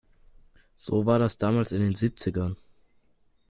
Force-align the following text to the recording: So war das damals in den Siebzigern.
So 0.73 1.05
war 1.05 1.19
das 1.19 1.37
damals 1.37 1.71
in 1.71 1.79
den 1.81 1.93
Siebzigern. 1.93 2.57